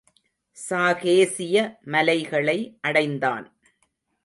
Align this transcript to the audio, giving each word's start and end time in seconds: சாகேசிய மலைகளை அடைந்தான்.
சாகேசிய 0.57 1.55
மலைகளை 1.85 2.57
அடைந்தான். 2.81 3.45